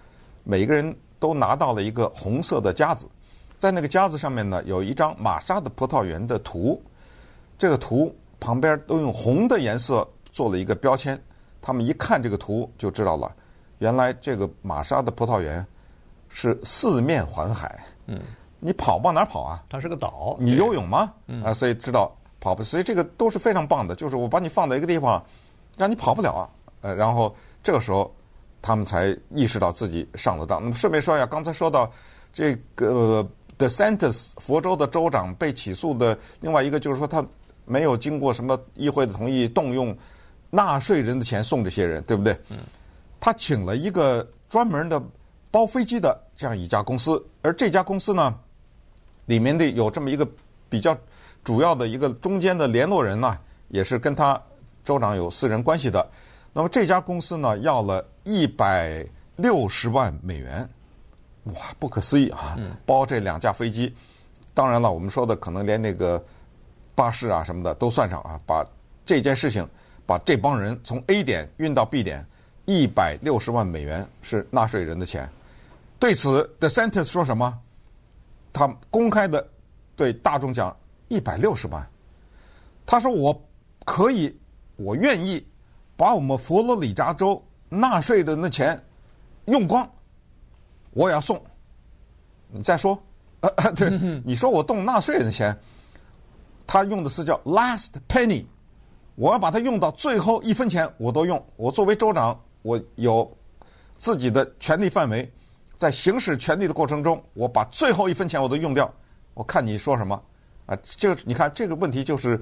[0.44, 3.06] 每个人都拿到了一个红色的夹子，
[3.60, 6.82] 在那个夹子上面呢，有一张玛莎的葡萄园的图，
[7.58, 11.22] 这个图旁边都用红的颜色做了一个标签，
[11.60, 13.30] 他们一看这个图就知道了。
[13.76, 15.64] 原来这个玛莎的葡萄园
[16.30, 18.18] 是四面环海，嗯，
[18.60, 19.62] 你跑往哪跑啊？
[19.68, 21.12] 它是个岛，你游泳吗？
[21.44, 23.94] 啊，所以知道跑不，所以这个都是非常棒的。
[23.94, 25.22] 就是我把你放在一个地方，
[25.76, 26.48] 让你跑不了啊。
[26.80, 28.10] 呃，然后这个时候
[28.62, 30.62] 他们才意识到自己上了当。
[30.62, 31.90] 那么顺便说一下，刚才说到
[32.32, 33.26] 这个
[33.60, 37.22] DeSantis 佛州的州长被起诉的另外一个，就是说他
[37.66, 39.94] 没有经过什么议会的同意，动用
[40.48, 42.32] 纳税人的钱送这些人，对不对？
[42.48, 42.56] 嗯。
[43.20, 45.00] 他请了一个专门的
[45.50, 48.34] 包飞机的这样一家公司，而这家公司呢，
[49.26, 50.26] 里面的有这么一个
[50.70, 50.96] 比较
[51.44, 54.40] 主要的一个中间的联络人呢，也是跟他
[54.84, 56.10] 州长有私人关系的。
[56.52, 60.68] 那么这家公司呢，要了一百六十万美元，
[61.44, 62.56] 哇，不可思议啊！
[62.84, 63.94] 包这两架飞机，
[64.54, 66.22] 当然了，我们说的可能连那个
[66.94, 68.66] 巴士啊什么的都算上啊，把
[69.04, 69.66] 这件事情
[70.06, 72.26] 把这帮人从 A 点运到 B 点。
[72.66, 75.28] 一百六十万美元是纳税人的钱，
[75.98, 77.58] 对此，DeSantis 说什么？
[78.52, 79.44] 他公开的
[79.96, 80.76] 对大众讲
[81.08, 81.84] 一百六十万。
[82.86, 83.36] 他说：“我
[83.84, 84.38] 可以，
[84.76, 85.44] 我愿意
[85.96, 88.80] 把我们佛罗里达州纳税的那钱
[89.46, 89.90] 用光，
[90.92, 91.40] 我也要送。”
[92.52, 93.00] 你再说，
[93.40, 93.90] 呃，对，
[94.24, 95.56] 你说我动纳税人的钱，
[96.66, 98.44] 他用的是叫 last penny，
[99.14, 101.42] 我要把它用到最后一分钱，我都用。
[101.56, 102.38] 我作为州长。
[102.62, 103.26] 我有
[103.96, 105.32] 自己的权利范围，
[105.78, 108.92] 在行使权利的过程中，我把最后一分钱我都用掉。
[109.32, 110.22] 我看你说什么
[110.66, 110.76] 啊？
[110.84, 112.38] 这个你看这个问题就是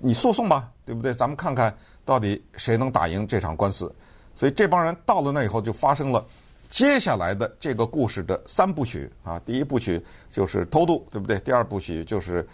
[0.00, 1.14] 你诉讼吧，对不对？
[1.14, 1.72] 咱们看看
[2.04, 3.94] 到底谁能打赢这场官司。
[4.34, 6.26] 所以这帮人到了那以后，就发生了
[6.70, 9.38] 接下来的这个故事的三部曲啊。
[9.40, 11.38] 第一部曲就是偷渡，对不对？
[11.40, 12.48] 第二部曲就是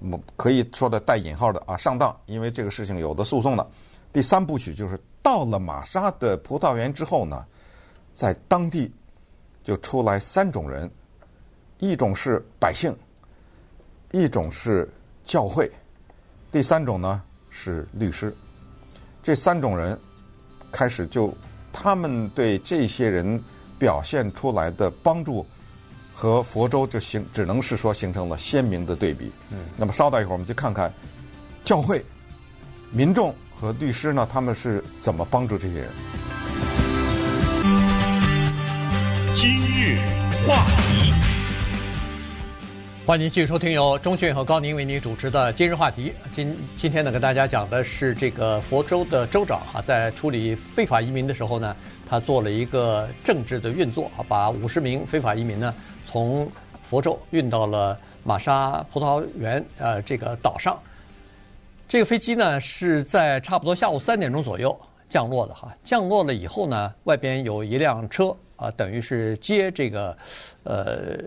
[0.00, 3.64] 我可以说的带引号的啊上当，因为这个事情有的诉讼的。
[4.12, 4.98] 第三部曲就是。
[5.22, 7.44] 到了玛莎的葡萄园之后呢，
[8.14, 8.90] 在当地
[9.62, 10.90] 就出来三种人，
[11.78, 12.96] 一种是百姓，
[14.12, 14.90] 一种是
[15.26, 15.70] 教会，
[16.50, 18.34] 第三种呢是律师。
[19.22, 19.96] 这三种人
[20.72, 21.32] 开始就
[21.72, 23.42] 他们对这些人
[23.78, 25.46] 表现出来的帮助
[26.12, 29.32] 和佛州就形只能是说形成了鲜明的对比。
[29.50, 30.92] 嗯，那么稍待一会儿，我们就看看
[31.64, 32.04] 教会
[32.90, 33.34] 民众。
[33.60, 35.90] 和律师呢，他们是怎么帮助这些人？
[39.34, 39.98] 今日
[40.46, 41.12] 话题，
[43.10, 46.10] 欢迎继续收听由钟迅和高宁为您主持的《今日话题》。
[46.32, 51.76] 今今天呢，跟大家讲的是这个佛州的州长啊，在处理非法移民的时候呢，
[52.08, 55.74] 他做了一个政治的运作啊，把五十名非法移民呢
[56.06, 56.48] 从
[56.84, 60.78] 佛州运到了玛莎葡萄园呃这个岛上。
[61.88, 65.76] 这个飞机呢是在差不多下午三点钟左右降落的哈。
[65.82, 70.16] 降落了以后呢，外边有一辆车啊，等于是接这个，
[70.62, 71.18] 呃，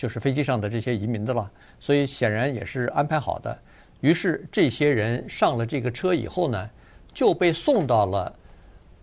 [0.00, 1.50] 就是飞机上的这些移民的了。
[1.78, 3.58] 所以显然也是安排好的。
[4.00, 6.70] 于是这些人上了这个车以后呢，
[7.12, 8.34] 就被送到了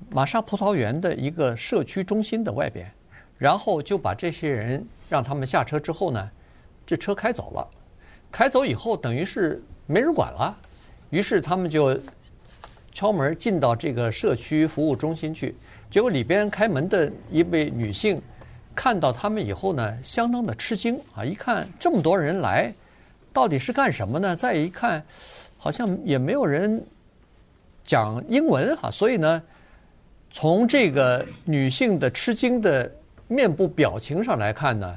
[0.10, 2.91] 玛莎葡萄园的一个社区中心的外边，
[3.38, 6.31] 然后就把这些人让他们下车之后呢，
[6.83, 7.67] 这车开走了。
[8.31, 10.57] 开走以后，等于是没人管了。
[11.12, 11.95] 于是他们就
[12.91, 15.53] 敲门进到这个社区服务中心去，
[15.91, 18.19] 结果里边开门的一位女性
[18.77, 21.25] 看到他们以后呢，相当的吃惊啊！
[21.25, 22.71] 一看这么多人来，
[23.33, 24.35] 到底是干什么呢？
[24.35, 25.03] 再一看，
[25.57, 26.79] 好像也没有人
[27.83, 29.41] 讲英文哈，所以呢，
[30.31, 32.89] 从这个女性的吃惊的
[33.27, 34.95] 面部表情上来看呢，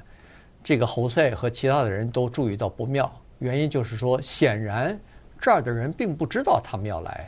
[0.62, 3.10] 这个侯赛和其他的人都注意到不妙。
[3.38, 4.96] 原因就是说，显然
[5.40, 7.26] 这儿的人并不知道他们要来，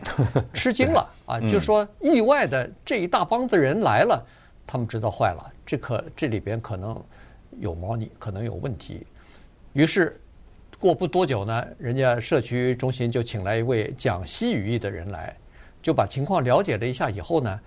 [0.52, 1.40] 吃惊了啊！
[1.40, 4.22] 就说，意外的这一大帮子人来了，
[4.66, 7.03] 他们知道坏了，这可这里边可能
[7.59, 9.07] 有猫腻，可能有问题。
[9.72, 10.20] 于是
[10.79, 15.37] 过不多久呢，人家社区中心就请来一位讲西语裔的人来，
[15.83, 17.61] 就把情况了解了一下以后呢，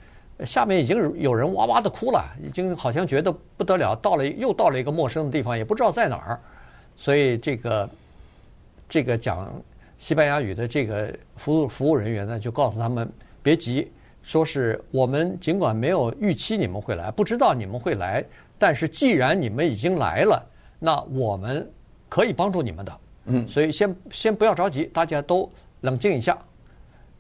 [0.46, 6.40] 下面已经有人哇哇的哭了，已经好像觉得不得了，到了又到了一个陌生的地方，也不知道在哪儿，
[6.96, 7.90] 所以这个。
[8.88, 9.52] 这个讲
[9.98, 13.92] 西班牙语的这个服务服务人员呢，就告诉他们别急，
[14.26, 18.26] 说是我们尽管没有预期你们会来，不知道你们会来，
[18.58, 20.44] 但是既然你们已经来了，
[20.80, 21.72] 那我们
[22.10, 22.98] 可以帮助你们的。
[23.26, 25.48] 嗯，所以先先不要着急，大家都
[25.82, 26.36] 冷静一下。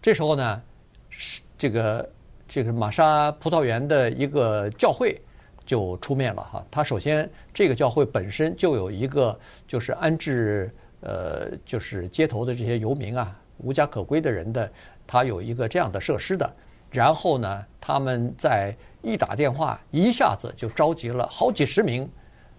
[0.01, 0.61] 这时候呢，
[1.09, 2.09] 是这个
[2.47, 5.21] 这个玛莎葡萄园的一个教会
[5.63, 6.65] 就出面了哈。
[6.71, 10.73] 他首先这个教会本身就有一个就是安置。
[11.01, 14.67] 呃，就是街头的这些游民啊，无家可归的人的，
[15.05, 16.51] 他有一个这样的设施的。
[16.95, 22.09] 然后呢，他们在一打电话，一下子就召集了好几十名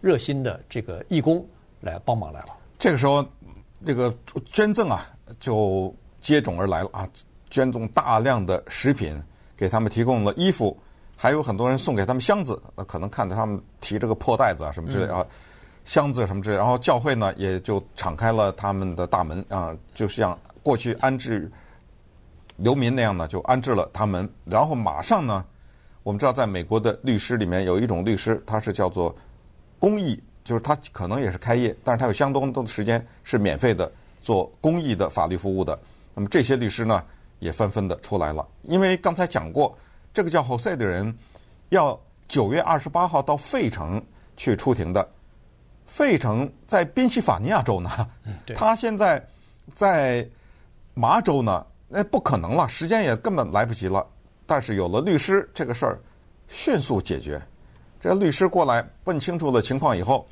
[0.03, 1.43] 热心的这个义工
[1.81, 2.49] 来帮忙来了。
[2.79, 3.25] 这个时候，
[3.83, 4.15] 这个
[4.53, 5.07] 捐赠啊，
[5.41, 7.09] 就接踵而来了啊，
[7.49, 9.19] 捐赠大量的食品，
[9.57, 10.77] 给他们提供了衣服，
[11.17, 12.63] 还有很多人送给他们箱子。
[12.77, 15.21] 那可能看到他们提这个破袋子啊什么之类啊。
[15.21, 15.27] 嗯
[15.87, 21.49] 箱子什么之类，然后教会呢也就敞开了他们的大门啊，就像过去安置
[22.57, 24.29] 流民那样呢，就安置了他们。
[24.45, 25.45] 然后马上呢，
[26.03, 29.15] 我们知道在美国的律师里面有一种律师，他是叫做
[29.79, 33.91] 公益，就是他可能也是开业，但是他有相当多的时间是免费的
[34.21, 35.79] 做公益的法律服务的。
[36.15, 37.05] 那么这些律师呢
[37.41, 39.77] 也纷纷的出来了，因为刚才讲过，
[40.15, 41.17] 这个叫 Jose 的人
[41.69, 44.03] 要九月二十八号到费城
[44.37, 45.07] 去出庭的。
[45.85, 47.91] 费城在宾夕法尼亚州呢，
[48.57, 49.25] 他现在
[49.73, 50.27] 在
[50.95, 54.07] 麻州呢，那不可能了，时间也根本来不及了。
[54.47, 56.01] 但是有了律师，这个事儿
[56.49, 57.41] 迅速解决。
[58.01, 60.27] 这律师过来问清楚了情况以后，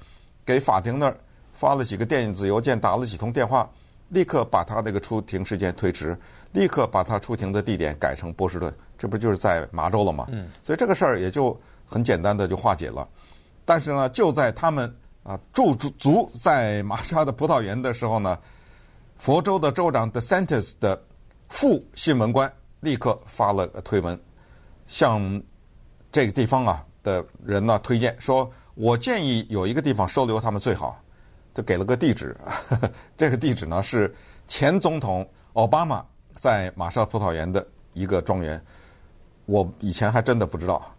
[0.45, 1.17] 给法庭那儿
[1.53, 3.69] 发了几个电子邮件，打了几通电话，
[4.09, 6.17] 立刻把他那个出庭时间推迟，
[6.53, 10.27] 立刻把他出庭的地点改成波士顿，这不就是在麻州了吗？
[10.31, 13.09] 嗯所以这个事儿也就很简单的就化解了。
[13.65, 14.95] 但是呢，就在他们。
[15.25, 18.39] 啊，驻足在玛莎的葡萄园的时候呢，
[19.17, 21.03] 佛州的州长 DeSantis 的
[21.49, 24.19] 副新闻官立刻发了个推文，
[24.87, 25.43] 向
[26.11, 31.01] 这个地方啊的人呢推荐说：“我建议有一个地方收留他们最好。”
[31.55, 32.37] 就给了个地址，
[32.69, 34.13] 呵 呵这个地址呢是
[34.47, 36.05] 前总统奥巴马
[36.35, 38.61] 在玛莎葡萄园的一个庄园。
[39.47, 40.95] 我以前还真的不知道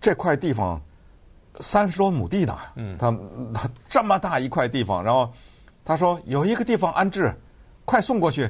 [0.00, 0.80] 这块地方。
[1.54, 2.56] 三十多亩地呢，
[2.96, 3.10] 他
[3.52, 5.30] 他 这么大一块地方，然后
[5.84, 7.34] 他说有一个地方安置，
[7.84, 8.48] 快送过去。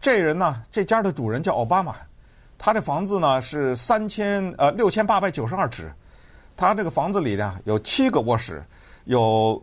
[0.00, 1.96] 这人呢，这家的主人叫奥巴马，
[2.56, 5.92] 他这房子呢是三千呃六千八百九十二尺，
[6.56, 8.62] 他这个房子里呢有七个卧室，
[9.04, 9.60] 有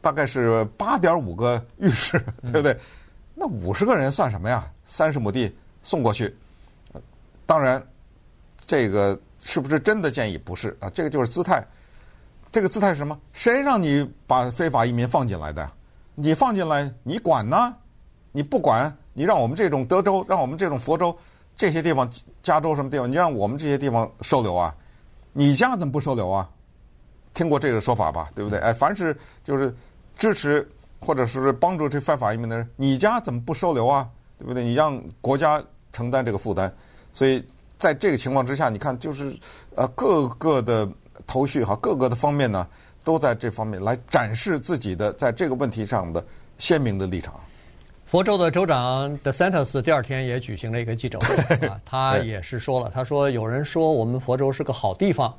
[0.00, 2.76] 大概是八点五个浴室，对不对？
[3.34, 4.64] 那五十个人算什么呀？
[4.84, 6.34] 三十亩地送过去，
[7.46, 7.82] 当然
[8.66, 10.38] 这个是不是真的建议？
[10.38, 11.66] 不是啊，这个就是姿态。
[12.52, 13.18] 这个姿态是什么？
[13.32, 15.68] 谁让你把非法移民放进来的？
[16.14, 17.74] 你放进来，你管呢？
[18.30, 21.16] 你不管，你让我们这种德州，让我们这种佛州
[21.56, 22.06] 这些地方，
[22.42, 24.74] 加州什么地方，你让我们这些地方收留啊？
[25.32, 26.46] 你家怎么不收留啊？
[27.32, 28.28] 听过这个说法吧？
[28.34, 28.58] 对不对？
[28.58, 29.74] 哎，凡是就是
[30.18, 30.68] 支持
[31.00, 34.06] 或者是帮助这犯法移民的人，你家怎么不收留啊？
[34.38, 34.62] 对不对？
[34.62, 36.70] 你让国家承担这个负担。
[37.12, 37.42] 所以
[37.78, 39.34] 在这个情况之下，你看，就是
[39.74, 40.86] 呃各个的。
[41.28, 42.66] 头绪哈，各个的方面呢，
[43.04, 46.22] 都在这方面来展示自己的在这个问题上的
[46.58, 47.34] 鲜明的立场。
[48.14, 51.34] 佛州的州长 DeSantis 第二天也举行了一个记者会
[51.66, 55.36] 啊，他也是说了，他说有人说我们佛州是个好地方，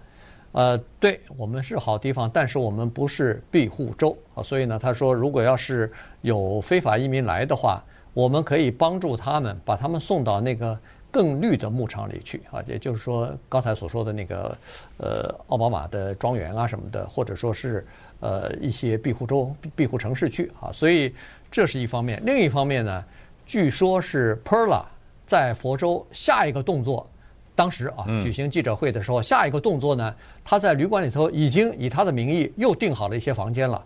[0.52, 7.82] 呃，对我们是好地方，但是我们不是庇护州啊，所以呢，他说如果要是有非法移民来的话，
[8.14, 10.78] 我们可以帮助他们，把他们送到那个。
[11.12, 14.58] 更绿的牧场里去啊，也就是说刚才所说的那个
[14.98, 17.88] 呃奥巴马的庄园啊什么的，或者说是
[18.20, 21.16] 呃一些庇护州、庇护城市去啊，所以
[21.56, 22.22] 这是一方面。
[22.26, 23.02] 另一方面呢，
[23.46, 24.84] 据说是 Perla
[25.26, 27.10] 在佛州下一个动作
[27.56, 33.82] 当时啊举行记者会的时候，下一个动作呢，他在旅馆里头已经以他的名义又订好了一些房间了，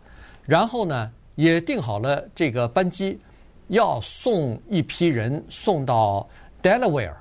[0.47, 3.19] 然后呢也订好了这个班机，
[3.67, 6.27] 要送一批人送到
[6.63, 7.13] Delaware。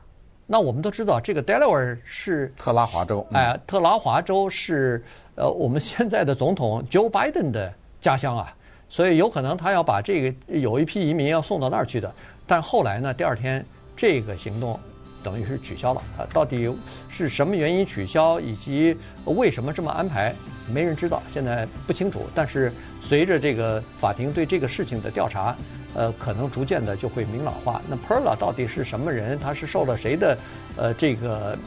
[0.47, 7.71] 那我们都知道，这个 Delaware 是特拉华州，哎、呃，特拉华州是呃我们现在的总统 Joe Biden 的
[8.01, 8.57] 家乡啊，
[8.89, 12.13] 所以有可能他要把这个有一批移民要送到那儿去的。
[12.47, 13.65] 但后来呢，第二天
[13.97, 14.79] 这个行动。
[15.21, 16.23] 等于是取消了啊！
[16.33, 16.73] 到底
[17.09, 20.33] 是什么原因取消，以及为什么这么安排，
[20.73, 22.23] 没人知道，现在不清楚。
[22.33, 22.73] 但是
[23.03, 25.57] 随着这个法庭对这个事情的调查，
[25.93, 27.83] 呃，可能逐渐的就会明朗化。
[27.89, 29.37] 那 Perla 到底是什么人？
[29.37, 30.39] 他是受了谁的
[30.77, 31.59] 呃这个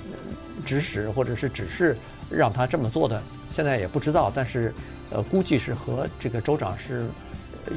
[0.65, 1.97] 指使或者是指示
[2.29, 3.21] 让他这么做的？
[3.53, 4.31] 现在也不知道。
[4.33, 4.73] 但是
[5.11, 7.05] 呃，估计是和这个州长是。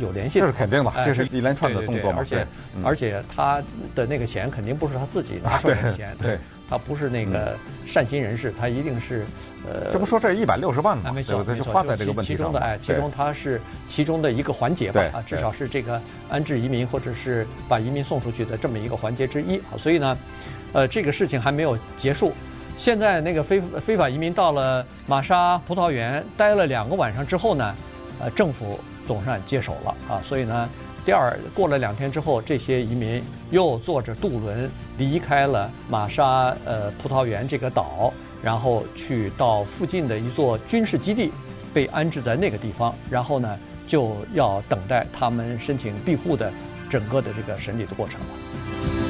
[0.00, 2.16] 有联系，这是肯定的，这是一连串的动作嘛。
[2.18, 2.46] 而且，
[2.82, 3.62] 而且他
[3.94, 6.38] 的那个钱肯定不是他自己拿出来的钱，对，
[6.70, 7.54] 他不是那个
[7.84, 9.26] 善心人士，他一定是
[9.66, 9.92] 呃。
[9.92, 11.12] 这不说这一百六十万吗？
[11.12, 12.38] 没错，他就花在这个问题上。
[12.38, 15.02] 其中的哎，其中他是其中的一个环节吧？
[15.12, 19.60] 啊，至少是这个安置移民或者是把移民送出去的这么一个环节之一。
[19.70, 20.18] 好，所以呢，
[20.72, 22.32] 呃，这个事情还没有结束。
[22.76, 27.74] 现在那个非非法移民到了玛莎葡萄园待了两个晚上之后呢，
[28.20, 28.78] 呃，政府。
[29.06, 30.66] 总算接手了啊，所以呢，
[31.04, 38.10] 第二过了两天之后，这些移民又坐着渡轮离开了玛莎呃葡萄园这个岛，
[38.42, 41.30] 然后去到附近的一座军事基地，
[41.74, 46.50] 被安置在那个地方，然后呢就要等待他们申请庇护的
[46.88, 49.03] 整个的这个审理的过程了。